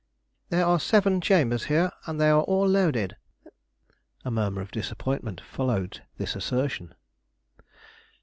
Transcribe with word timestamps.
"There 0.49 0.65
are 0.65 0.79
seven 0.79 1.21
chambers 1.21 1.65
here, 1.65 1.91
and 2.07 2.19
they 2.19 2.31
are 2.31 2.41
all 2.41 2.67
loaded." 2.67 3.17
A 4.25 4.31
murmur 4.31 4.59
of 4.61 4.71
disappointment 4.71 5.39
followed 5.39 6.01
this 6.17 6.35
assertion. 6.35 6.95